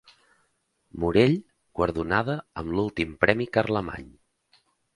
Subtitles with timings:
[1.03, 1.35] Morell,
[1.81, 4.13] guardonada amb l'últim premi Carlemany.